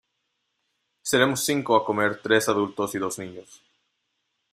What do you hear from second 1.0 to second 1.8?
Seremos cinco